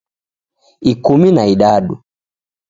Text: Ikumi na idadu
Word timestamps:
Ikumi 0.91 1.29
na 1.35 1.43
idadu 1.53 1.93